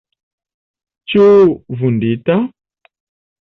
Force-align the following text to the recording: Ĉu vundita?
Ĉu 1.13 1.25
vundita? 1.83 2.39